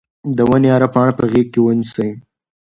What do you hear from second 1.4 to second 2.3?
کې ونیسئ.